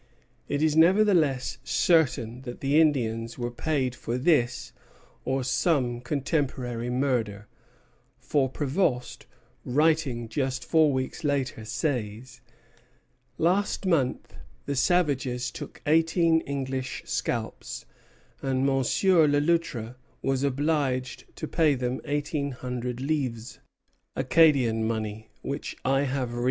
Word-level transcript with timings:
It 0.47 0.63
is 0.63 0.75
nevertheless 0.75 1.59
certain 1.63 2.41
that 2.41 2.59
the 2.61 2.81
Indians 2.81 3.37
were 3.37 3.51
paid 3.51 3.93
for 3.93 4.17
this 4.17 4.73
or 5.25 5.43
some 5.43 6.01
contemporary 6.01 6.89
murder; 6.89 7.47
for 8.17 8.49
Prévost, 8.51 9.25
writing 9.63 10.27
just 10.27 10.65
four 10.65 10.91
weeks 10.91 11.23
later, 11.23 11.63
says: 11.65 12.41
"Last 13.37 13.85
month 13.85 14.33
the 14.65 14.75
savages 14.75 15.51
took 15.51 15.83
eighteen 15.85 16.41
English 16.47 17.03
scalps, 17.05 17.85
and 18.41 18.65
Monsieur 18.65 19.27
Le 19.27 19.37
Loutre 19.39 19.97
was 20.23 20.41
obliged 20.41 21.25
to 21.35 21.47
pay 21.47 21.75
them 21.75 22.01
eighteen 22.05 22.49
hundred 22.53 23.01
livres, 23.01 23.59
Acadian 24.15 24.87
money, 24.87 25.29
which 25.43 25.77
I 25.85 26.05
have 26.05 26.29
reimbursed 26.29 26.31
him." 26.31 26.39